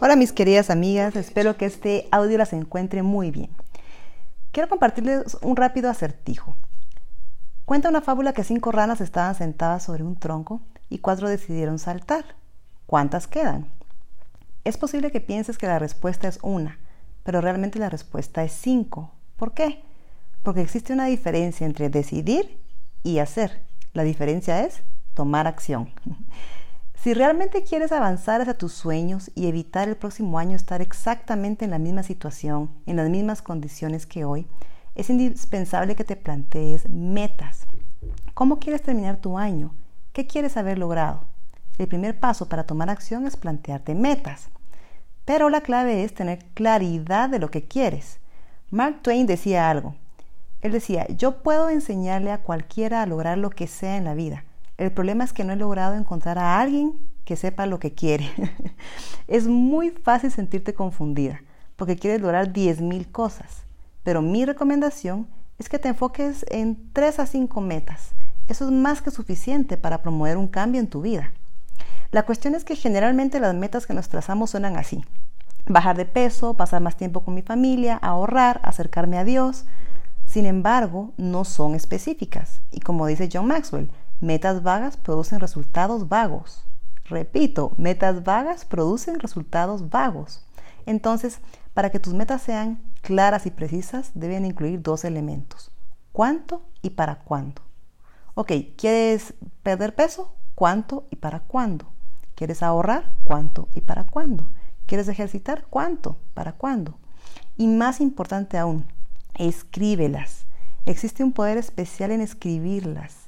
Hola 0.00 0.14
mis 0.14 0.30
queridas 0.30 0.70
amigas, 0.70 1.16
espero 1.16 1.56
que 1.56 1.66
este 1.66 2.06
audio 2.12 2.38
las 2.38 2.52
encuentre 2.52 3.02
muy 3.02 3.32
bien. 3.32 3.50
Quiero 4.52 4.68
compartirles 4.68 5.36
un 5.42 5.56
rápido 5.56 5.90
acertijo. 5.90 6.54
Cuenta 7.64 7.88
una 7.88 8.00
fábula 8.00 8.32
que 8.32 8.44
cinco 8.44 8.70
ranas 8.70 9.00
estaban 9.00 9.34
sentadas 9.34 9.82
sobre 9.82 10.04
un 10.04 10.14
tronco 10.14 10.60
y 10.88 10.98
cuatro 10.98 11.28
decidieron 11.28 11.80
saltar. 11.80 12.36
¿Cuántas 12.86 13.26
quedan? 13.26 13.66
Es 14.62 14.76
posible 14.76 15.10
que 15.10 15.20
pienses 15.20 15.58
que 15.58 15.66
la 15.66 15.80
respuesta 15.80 16.28
es 16.28 16.38
una, 16.42 16.78
pero 17.24 17.40
realmente 17.40 17.80
la 17.80 17.90
respuesta 17.90 18.44
es 18.44 18.52
cinco. 18.52 19.10
¿Por 19.36 19.52
qué? 19.52 19.82
Porque 20.44 20.60
existe 20.60 20.92
una 20.92 21.06
diferencia 21.06 21.66
entre 21.66 21.90
decidir 21.90 22.60
y 23.02 23.18
hacer. 23.18 23.62
La 23.94 24.04
diferencia 24.04 24.64
es 24.64 24.80
tomar 25.14 25.48
acción. 25.48 25.90
Si 27.00 27.14
realmente 27.14 27.62
quieres 27.62 27.92
avanzar 27.92 28.40
hacia 28.40 28.58
tus 28.58 28.72
sueños 28.72 29.30
y 29.36 29.46
evitar 29.46 29.88
el 29.88 29.96
próximo 29.96 30.36
año 30.40 30.56
estar 30.56 30.82
exactamente 30.82 31.64
en 31.64 31.70
la 31.70 31.78
misma 31.78 32.02
situación, 32.02 32.70
en 32.86 32.96
las 32.96 33.08
mismas 33.08 33.40
condiciones 33.40 34.04
que 34.04 34.24
hoy, 34.24 34.48
es 34.96 35.08
indispensable 35.08 35.94
que 35.94 36.02
te 36.02 36.16
plantees 36.16 36.88
metas. 36.88 37.66
¿Cómo 38.34 38.58
quieres 38.58 38.82
terminar 38.82 39.18
tu 39.18 39.38
año? 39.38 39.76
¿Qué 40.12 40.26
quieres 40.26 40.56
haber 40.56 40.76
logrado? 40.76 41.22
El 41.78 41.86
primer 41.86 42.18
paso 42.18 42.48
para 42.48 42.64
tomar 42.64 42.90
acción 42.90 43.26
es 43.26 43.36
plantearte 43.36 43.94
metas. 43.94 44.48
Pero 45.24 45.50
la 45.50 45.60
clave 45.60 46.02
es 46.02 46.14
tener 46.14 46.46
claridad 46.54 47.28
de 47.28 47.38
lo 47.38 47.48
que 47.52 47.62
quieres. 47.68 48.18
Mark 48.72 49.02
Twain 49.02 49.28
decía 49.28 49.70
algo. 49.70 49.94
Él 50.62 50.72
decía, 50.72 51.06
yo 51.06 51.44
puedo 51.44 51.70
enseñarle 51.70 52.32
a 52.32 52.42
cualquiera 52.42 53.02
a 53.02 53.06
lograr 53.06 53.38
lo 53.38 53.50
que 53.50 53.68
sea 53.68 53.96
en 53.96 54.04
la 54.04 54.14
vida, 54.14 54.44
el 54.78 54.92
problema 54.92 55.24
es 55.24 55.32
que 55.32 55.44
no 55.44 55.52
he 55.52 55.56
logrado 55.56 55.94
encontrar 55.94 56.38
a 56.38 56.60
alguien 56.60 56.94
que 57.24 57.36
sepa 57.36 57.66
lo 57.66 57.78
que 57.78 57.92
quiere. 57.92 58.30
es 59.26 59.46
muy 59.46 59.90
fácil 59.90 60.30
sentirte 60.30 60.72
confundida 60.72 61.42
porque 61.76 61.96
quieres 61.96 62.20
lograr 62.20 62.52
10.000 62.52 63.10
cosas, 63.12 63.62
pero 64.02 64.22
mi 64.22 64.44
recomendación 64.44 65.28
es 65.58 65.68
que 65.68 65.78
te 65.78 65.88
enfoques 65.88 66.46
en 66.48 66.90
3 66.92 67.20
a 67.20 67.26
5 67.26 67.60
metas. 67.60 68.12
Eso 68.48 68.64
es 68.64 68.70
más 68.70 69.02
que 69.02 69.10
suficiente 69.10 69.76
para 69.76 70.02
promover 70.02 70.36
un 70.36 70.48
cambio 70.48 70.80
en 70.80 70.88
tu 70.88 71.02
vida. 71.02 71.32
La 72.10 72.24
cuestión 72.24 72.54
es 72.54 72.64
que 72.64 72.74
generalmente 72.74 73.38
las 73.38 73.54
metas 73.54 73.86
que 73.86 73.94
nos 73.94 74.08
trazamos 74.08 74.50
suenan 74.50 74.76
así. 74.76 75.04
Bajar 75.66 75.96
de 75.96 76.06
peso, 76.06 76.54
pasar 76.54 76.80
más 76.80 76.96
tiempo 76.96 77.22
con 77.22 77.34
mi 77.34 77.42
familia, 77.42 77.96
ahorrar, 77.96 78.60
acercarme 78.64 79.18
a 79.18 79.24
Dios. 79.24 79.66
Sin 80.24 80.46
embargo, 80.46 81.12
no 81.16 81.44
son 81.44 81.74
específicas. 81.74 82.62
Y 82.72 82.80
como 82.80 83.06
dice 83.06 83.28
John 83.30 83.46
Maxwell, 83.46 83.90
Metas 84.20 84.62
vagas 84.62 84.96
producen 84.96 85.38
resultados 85.38 86.08
vagos. 86.08 86.64
Repito, 87.04 87.72
metas 87.76 88.24
vagas 88.24 88.64
producen 88.64 89.20
resultados 89.20 89.90
vagos. 89.90 90.44
Entonces, 90.86 91.38
para 91.72 91.90
que 91.90 92.00
tus 92.00 92.14
metas 92.14 92.42
sean 92.42 92.82
claras 93.00 93.46
y 93.46 93.50
precisas, 93.50 94.10
deben 94.14 94.44
incluir 94.44 94.82
dos 94.82 95.04
elementos. 95.04 95.70
¿Cuánto 96.12 96.62
y 96.82 96.90
para 96.90 97.20
cuándo? 97.20 97.62
Ok, 98.34 98.52
¿quieres 98.76 99.34
perder 99.62 99.94
peso? 99.94 100.34
¿Cuánto 100.56 101.06
y 101.10 101.16
para 101.16 101.40
cuándo? 101.40 101.86
¿Quieres 102.34 102.64
ahorrar? 102.64 103.12
¿Cuánto 103.22 103.68
y 103.74 103.82
para 103.82 104.04
cuándo? 104.04 104.50
¿Quieres 104.86 105.06
ejercitar? 105.06 105.66
¿Cuánto? 105.70 106.18
¿Para 106.34 106.54
cuándo? 106.54 106.98
Y 107.56 107.68
más 107.68 108.00
importante 108.00 108.58
aún, 108.58 108.84
escríbelas. 109.34 110.46
Existe 110.86 111.22
un 111.22 111.32
poder 111.32 111.58
especial 111.58 112.10
en 112.10 112.20
escribirlas. 112.20 113.27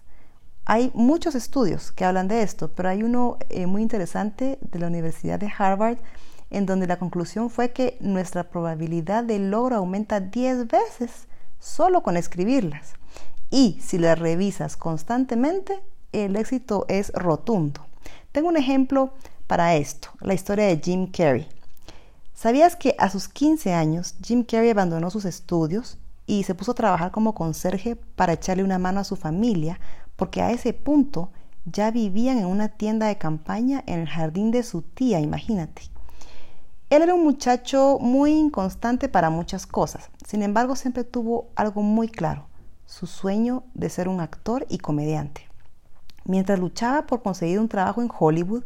Hay 0.72 0.92
muchos 0.94 1.34
estudios 1.34 1.90
que 1.90 2.04
hablan 2.04 2.28
de 2.28 2.42
esto, 2.42 2.70
pero 2.70 2.90
hay 2.90 3.02
uno 3.02 3.38
eh, 3.48 3.66
muy 3.66 3.82
interesante 3.82 4.56
de 4.60 4.78
la 4.78 4.86
Universidad 4.86 5.36
de 5.40 5.50
Harvard 5.58 5.98
en 6.48 6.64
donde 6.64 6.86
la 6.86 6.96
conclusión 6.96 7.50
fue 7.50 7.72
que 7.72 7.96
nuestra 7.98 8.50
probabilidad 8.50 9.24
de 9.24 9.40
logro 9.40 9.74
aumenta 9.74 10.20
10 10.20 10.68
veces 10.68 11.26
solo 11.58 12.04
con 12.04 12.16
escribirlas. 12.16 12.92
Y 13.50 13.80
si 13.82 13.98
las 13.98 14.16
revisas 14.16 14.76
constantemente, 14.76 15.80
el 16.12 16.36
éxito 16.36 16.84
es 16.86 17.10
rotundo. 17.14 17.84
Tengo 18.30 18.48
un 18.48 18.56
ejemplo 18.56 19.12
para 19.48 19.74
esto, 19.74 20.10
la 20.20 20.34
historia 20.34 20.66
de 20.66 20.80
Jim 20.80 21.10
Carrey. 21.10 21.48
¿Sabías 22.32 22.76
que 22.76 22.94
a 22.96 23.10
sus 23.10 23.26
15 23.26 23.72
años 23.72 24.14
Jim 24.22 24.44
Carrey 24.44 24.70
abandonó 24.70 25.10
sus 25.10 25.24
estudios 25.24 25.98
y 26.26 26.44
se 26.44 26.54
puso 26.54 26.70
a 26.70 26.76
trabajar 26.76 27.10
como 27.10 27.34
conserje 27.34 27.96
para 27.96 28.34
echarle 28.34 28.62
una 28.62 28.78
mano 28.78 29.00
a 29.00 29.04
su 29.04 29.16
familia 29.16 29.80
porque 30.20 30.42
a 30.42 30.50
ese 30.50 30.74
punto 30.74 31.30
ya 31.64 31.90
vivían 31.90 32.36
en 32.36 32.44
una 32.44 32.68
tienda 32.68 33.06
de 33.06 33.16
campaña 33.16 33.82
en 33.86 34.00
el 34.00 34.06
jardín 34.06 34.50
de 34.50 34.62
su 34.62 34.82
tía, 34.82 35.18
imagínate. 35.18 35.84
Él 36.90 37.00
era 37.00 37.14
un 37.14 37.24
muchacho 37.24 37.96
muy 37.98 38.32
inconstante 38.32 39.08
para 39.08 39.30
muchas 39.30 39.66
cosas, 39.66 40.10
sin 40.26 40.42
embargo 40.42 40.76
siempre 40.76 41.04
tuvo 41.04 41.48
algo 41.56 41.80
muy 41.80 42.06
claro, 42.06 42.48
su 42.84 43.06
sueño 43.06 43.64
de 43.72 43.88
ser 43.88 44.08
un 44.08 44.20
actor 44.20 44.66
y 44.68 44.76
comediante. 44.76 45.48
Mientras 46.26 46.58
luchaba 46.58 47.06
por 47.06 47.22
conseguir 47.22 47.58
un 47.58 47.68
trabajo 47.68 48.02
en 48.02 48.10
Hollywood, 48.14 48.64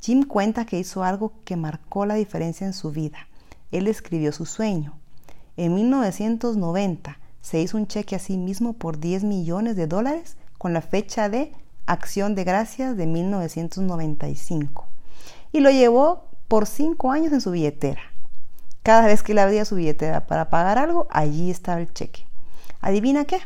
Jim 0.00 0.24
cuenta 0.24 0.64
que 0.64 0.80
hizo 0.80 1.04
algo 1.04 1.34
que 1.44 1.54
marcó 1.54 2.04
la 2.04 2.14
diferencia 2.14 2.66
en 2.66 2.72
su 2.72 2.90
vida. 2.90 3.28
Él 3.70 3.86
escribió 3.86 4.32
su 4.32 4.44
sueño. 4.44 4.98
En 5.56 5.72
1990 5.72 7.20
se 7.42 7.60
hizo 7.60 7.76
un 7.76 7.86
cheque 7.86 8.16
a 8.16 8.18
sí 8.18 8.36
mismo 8.36 8.72
por 8.72 8.98
10 8.98 9.22
millones 9.22 9.76
de 9.76 9.86
dólares 9.86 10.36
con 10.60 10.74
la 10.74 10.82
fecha 10.82 11.30
de 11.30 11.54
Acción 11.86 12.34
de 12.34 12.44
Gracias 12.44 12.94
de 12.94 13.06
1995 13.06 14.86
y 15.52 15.60
lo 15.60 15.70
llevó 15.70 16.26
por 16.48 16.66
cinco 16.66 17.12
años 17.12 17.32
en 17.32 17.40
su 17.40 17.50
billetera. 17.50 18.02
Cada 18.82 19.06
vez 19.06 19.22
que 19.22 19.32
le 19.32 19.40
abría 19.40 19.64
su 19.64 19.76
billetera 19.76 20.26
para 20.26 20.50
pagar 20.50 20.76
algo, 20.76 21.08
allí 21.08 21.50
estaba 21.50 21.80
el 21.80 21.90
cheque. 21.94 22.26
¿Adivina 22.82 23.24
qué? 23.24 23.38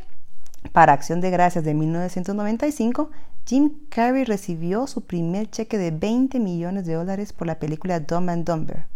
Para 0.72 0.92
Acción 0.92 1.20
de 1.20 1.30
Gracias 1.30 1.62
de 1.62 1.72
1995, 1.75 3.12
Jim 3.46 3.75
Carrey 3.91 4.25
recibió 4.25 4.88
su 4.88 5.02
primer 5.02 5.48
cheque 5.48 5.78
de 5.78 5.92
20 5.92 6.41
millones 6.41 6.84
de 6.84 6.94
dólares 6.94 7.32
por 7.32 7.46
la 7.46 7.60
película 7.60 8.00
Dumb 8.00 8.28
and 8.28 8.44
Dumber. 8.44 8.86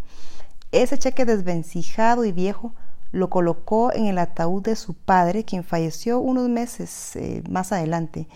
Ese 0.73 0.99
cheque 0.99 1.25
desvencijado 1.25 2.25
y 2.25 2.33
viejo 2.33 2.75
lo 3.13 3.31
colocó 3.31 3.93
en 3.93 4.07
el 4.07 4.19
ataúd 4.19 4.63
de 4.63 4.77
su 4.77 4.95
padre, 4.95 5.45
quien 5.45 5.65
falleció 5.65 6.19
unos 6.19 6.49
meses 6.49 7.17
eh, 7.17 7.43
más 7.49 7.73
adelante, 7.73 8.29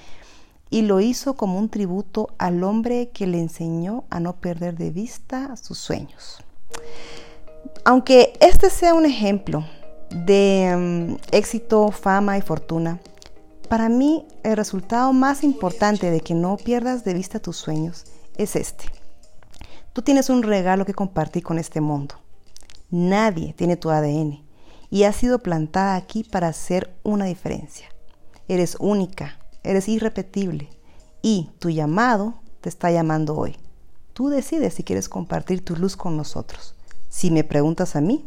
y 0.70 0.82
lo 0.82 1.00
hizo 1.00 1.34
como 1.34 1.58
un 1.58 1.68
tributo 1.68 2.30
al 2.38 2.64
hombre 2.64 3.10
que 3.10 3.26
le 3.26 3.38
enseñó 3.38 4.04
a 4.08 4.20
no 4.20 4.36
perder 4.36 4.76
de 4.76 4.90
vista 4.90 5.54
sus 5.56 5.78
sueños. 5.78 6.42
Aunque 7.84 8.32
este 8.40 8.70
sea 8.70 8.94
un 8.94 9.04
ejemplo 9.04 9.64
de 10.10 10.74
mm, 10.76 11.34
éxito, 11.34 11.90
fama 11.90 12.38
y 12.38 12.40
fortuna, 12.40 13.00
para 13.68 13.88
mí 13.88 14.26
el 14.42 14.56
resultado 14.56 15.12
más 15.12 15.44
importante 15.44 16.10
de 16.10 16.20
que 16.20 16.34
no 16.34 16.56
pierdas 16.56 17.04
de 17.04 17.14
vista 17.14 17.40
tus 17.40 17.56
sueños 17.56 18.04
es 18.36 18.56
este. 18.56 18.84
Tú 19.92 20.00
tienes 20.00 20.30
un 20.30 20.42
regalo 20.42 20.86
que 20.86 20.94
compartir 20.94 21.42
con 21.42 21.58
este 21.58 21.82
mundo. 21.82 22.14
Nadie 22.90 23.52
tiene 23.52 23.76
tu 23.76 23.90
ADN 23.90 24.51
y 24.92 25.04
has 25.04 25.16
sido 25.16 25.38
plantada 25.38 25.96
aquí 25.96 26.22
para 26.22 26.48
hacer 26.48 26.94
una 27.02 27.24
diferencia. 27.24 27.88
Eres 28.46 28.76
única, 28.78 29.38
eres 29.62 29.88
irrepetible 29.88 30.68
y 31.22 31.48
tu 31.58 31.70
llamado 31.70 32.34
te 32.60 32.68
está 32.68 32.90
llamando 32.90 33.34
hoy. 33.34 33.56
Tú 34.12 34.28
decides 34.28 34.74
si 34.74 34.84
quieres 34.84 35.08
compartir 35.08 35.64
tu 35.64 35.76
luz 35.76 35.96
con 35.96 36.18
nosotros. 36.18 36.74
Si 37.08 37.30
me 37.30 37.42
preguntas 37.42 37.96
a 37.96 38.02
mí, 38.02 38.26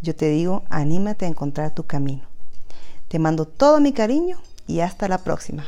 yo 0.00 0.16
te 0.16 0.30
digo, 0.30 0.62
anímate 0.70 1.26
a 1.26 1.28
encontrar 1.28 1.74
tu 1.74 1.82
camino. 1.82 2.22
Te 3.08 3.18
mando 3.18 3.44
todo 3.44 3.78
mi 3.80 3.92
cariño 3.92 4.38
y 4.66 4.80
hasta 4.80 5.08
la 5.08 5.18
próxima. 5.18 5.66